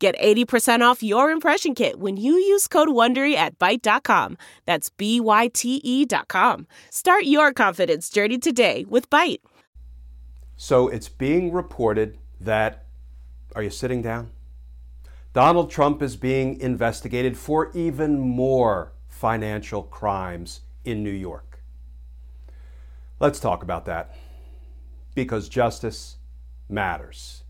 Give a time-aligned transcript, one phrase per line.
[0.00, 4.38] Get 80% off your impression kit when you use code WONDERY at Byte.com.
[4.64, 6.66] That's B-Y-T-E dot com.
[6.88, 9.40] Start your confidence journey today with Byte.
[10.56, 12.86] So it's being reported that,
[13.54, 14.30] are you sitting down?
[15.34, 21.62] Donald Trump is being investigated for even more financial crimes in New York.
[23.18, 24.16] Let's talk about that
[25.14, 26.16] because justice
[26.70, 27.44] matters.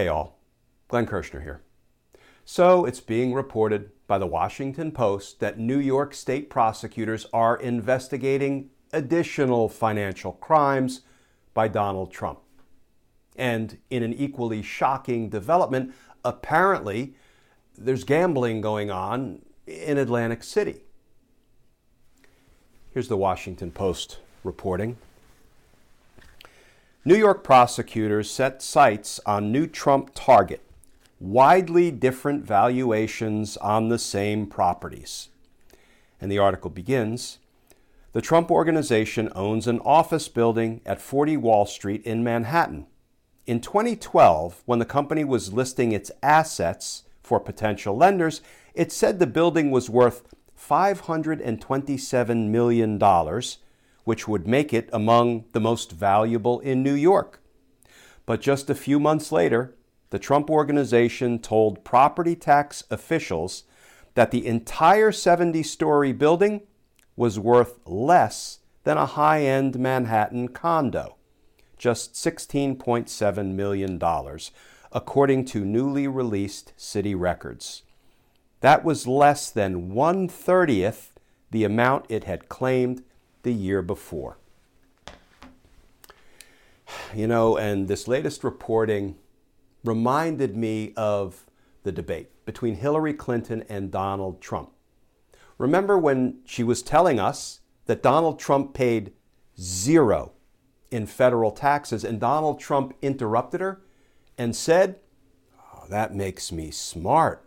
[0.00, 0.38] Hey all,
[0.88, 1.60] Glenn Kirschner here.
[2.46, 8.70] So it's being reported by the Washington Post that New York state prosecutors are investigating
[8.94, 11.02] additional financial crimes
[11.52, 12.38] by Donald Trump.
[13.36, 15.92] And in an equally shocking development,
[16.24, 17.14] apparently
[17.76, 20.80] there's gambling going on in Atlantic City.
[22.94, 24.96] Here's the Washington Post reporting.
[27.02, 30.60] New York prosecutors set sights on new Trump target,
[31.18, 35.30] widely different valuations on the same properties.
[36.20, 37.38] And the article begins
[38.12, 42.86] The Trump Organization owns an office building at 40 Wall Street in Manhattan.
[43.46, 48.42] In 2012, when the company was listing its assets for potential lenders,
[48.74, 50.22] it said the building was worth
[50.54, 52.98] $527 million
[54.04, 57.40] which would make it among the most valuable in New York.
[58.26, 59.74] But just a few months later,
[60.10, 63.64] the Trump Organization told property tax officials
[64.14, 66.62] that the entire 70 story building
[67.16, 71.16] was worth less than a high end Manhattan condo,
[71.78, 74.00] just $16.7 million,
[74.92, 77.82] according to newly released city records.
[78.60, 81.12] That was less than one thirtieth
[81.50, 83.02] the amount it had claimed
[83.42, 84.38] the year before.
[87.14, 89.16] You know, and this latest reporting
[89.84, 91.46] reminded me of
[91.82, 94.70] the debate between Hillary Clinton and Donald Trump.
[95.58, 99.12] Remember when she was telling us that Donald Trump paid
[99.58, 100.32] zero
[100.90, 103.82] in federal taxes, and Donald Trump interrupted her
[104.36, 104.98] and said,
[105.58, 107.44] oh, That makes me smart.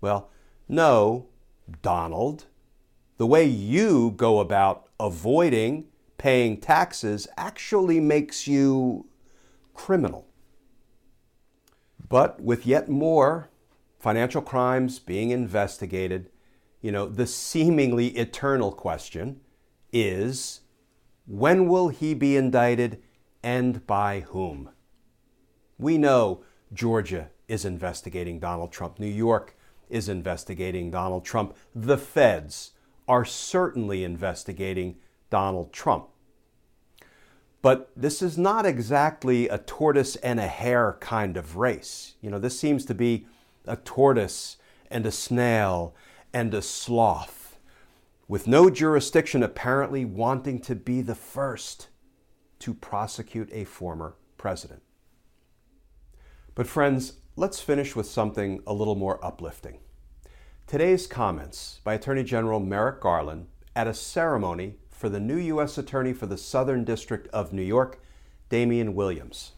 [0.00, 0.30] Well,
[0.68, 1.26] no,
[1.82, 2.46] Donald.
[3.16, 5.86] The way you go about avoiding
[6.18, 9.06] paying taxes actually makes you
[9.72, 10.26] criminal.
[12.08, 13.50] But with yet more
[13.98, 16.30] financial crimes being investigated,
[16.80, 19.40] you know, the seemingly eternal question
[19.92, 20.60] is
[21.26, 23.00] when will he be indicted
[23.42, 24.70] and by whom?
[25.78, 29.56] We know Georgia is investigating Donald Trump, New York
[29.88, 32.72] is investigating Donald Trump, the feds
[33.06, 34.96] are certainly investigating
[35.30, 36.08] Donald Trump.
[37.60, 42.14] But this is not exactly a tortoise and a hare kind of race.
[42.20, 43.26] You know, this seems to be
[43.66, 44.58] a tortoise
[44.90, 45.94] and a snail
[46.32, 47.58] and a sloth,
[48.28, 51.88] with no jurisdiction apparently wanting to be the first
[52.58, 54.82] to prosecute a former president.
[56.54, 59.78] But, friends, let's finish with something a little more uplifting.
[60.66, 65.76] Today's comments by Attorney General Merrick Garland at a ceremony for the new U.S.
[65.76, 68.00] Attorney for the Southern District of New York,
[68.48, 69.52] Damian Williams.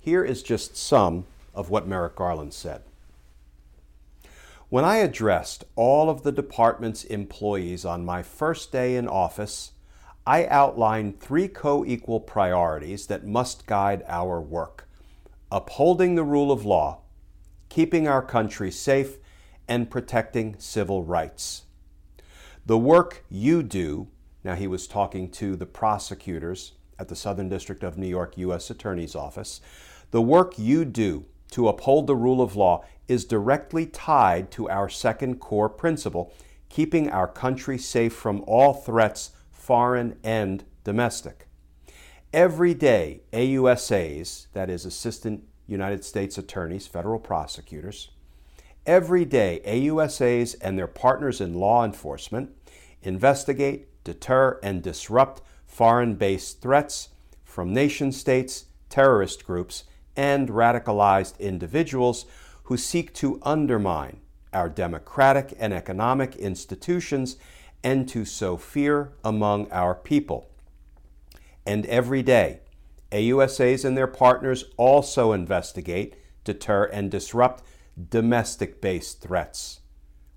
[0.00, 2.82] Here is just some of what Merrick Garland said.
[4.68, 9.70] When I addressed all of the department's employees on my first day in office,
[10.26, 14.88] I outlined three co equal priorities that must guide our work
[15.52, 16.98] upholding the rule of law,
[17.68, 19.18] keeping our country safe,
[19.68, 21.62] and protecting civil rights.
[22.64, 24.08] The work you do,
[24.44, 28.70] now he was talking to the prosecutors at the Southern District of New York U.S.
[28.70, 29.60] Attorney's Office,
[30.12, 34.88] the work you do to uphold the rule of law is directly tied to our
[34.88, 36.32] second core principle,
[36.68, 41.48] keeping our country safe from all threats, foreign and domestic.
[42.32, 48.10] Every day, AUSAs, that is, Assistant United States Attorneys, federal prosecutors,
[48.86, 52.50] Every day, AUSAs and their partners in law enforcement
[53.02, 57.10] investigate, deter, and disrupt foreign based threats
[57.44, 59.84] from nation states, terrorist groups,
[60.16, 62.26] and radicalized individuals
[62.64, 64.20] who seek to undermine
[64.52, 67.36] our democratic and economic institutions
[67.84, 70.50] and to sow fear among our people.
[71.64, 72.60] And every day,
[73.12, 77.62] AUSAs and their partners also investigate, deter, and disrupt
[78.08, 79.80] domestic based threats,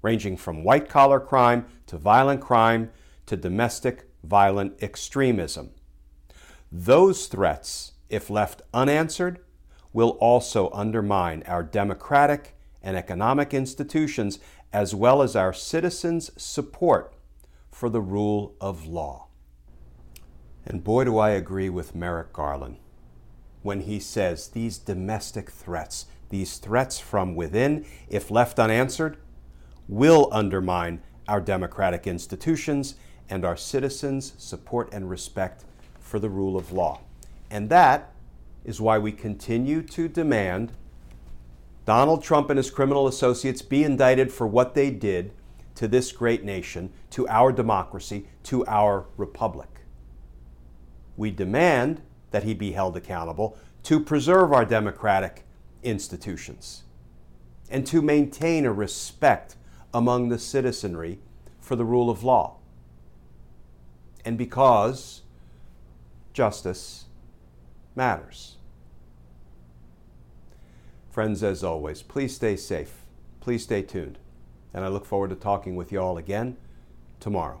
[0.00, 2.90] ranging from white collar crime to violent crime
[3.26, 5.70] to domestic violent extremism.
[6.70, 9.40] Those threats, if left unanswered,
[9.92, 14.38] will also undermine our democratic and economic institutions
[14.72, 17.14] as well as our citizens' support
[17.70, 19.26] for the rule of law.
[20.64, 22.78] And boy, do I agree with Merrick Garland
[23.62, 29.18] when he says these domestic threats, these threats from within, if left unanswered,
[29.86, 32.94] will undermine our democratic institutions
[33.28, 35.64] and our citizens' support and respect
[36.00, 37.00] for the rule of law.
[37.50, 38.12] And that
[38.64, 40.72] is why we continue to demand
[41.84, 45.32] Donald Trump and his criminal associates be indicted for what they did
[45.74, 49.68] to this great nation, to our democracy, to our republic.
[51.16, 52.00] We demand
[52.30, 55.44] that he be held accountable to preserve our democratic
[55.82, 56.82] institutions
[57.70, 59.56] and to maintain a respect
[59.94, 61.18] among the citizenry
[61.60, 62.56] for the rule of law.
[64.24, 65.22] And because
[66.32, 67.06] justice
[67.94, 68.56] matters.
[71.10, 73.04] Friends, as always, please stay safe.
[73.40, 74.18] Please stay tuned.
[74.72, 76.56] And I look forward to talking with you all again
[77.20, 77.60] tomorrow.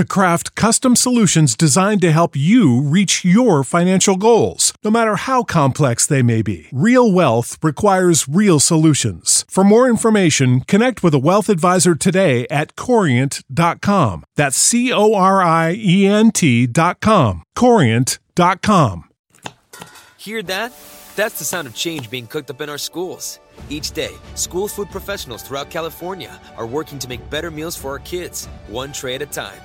[0.00, 5.42] to craft custom solutions designed to help you reach your financial goals, no matter how
[5.42, 6.68] complex they may be.
[6.72, 9.44] Real wealth requires real solutions.
[9.50, 14.24] For more information, connect with a wealth advisor today at corient.com.
[14.36, 17.42] That's C O R I E N T.com.
[17.54, 19.04] Corient.com.
[20.16, 20.72] Hear that?
[21.16, 23.38] That's the sound of change being cooked up in our schools.
[23.68, 27.98] Each day, school food professionals throughout California are working to make better meals for our
[27.98, 29.60] kids, one tray at a time.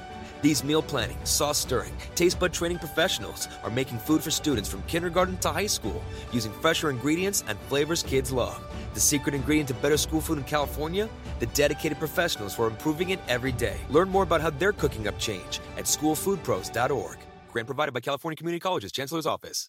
[0.46, 4.84] These meal planning, sauce stirring, taste bud training professionals are making food for students from
[4.84, 8.62] kindergarten to high school using fresher ingredients and flavors kids love.
[8.94, 11.10] The secret ingredient to better school food in California?
[11.40, 13.78] The dedicated professionals who are improving it every day.
[13.90, 17.18] Learn more about how they're cooking up change at schoolfoodpros.org.
[17.52, 19.64] Grant provided by California Community College's Chancellor's Office.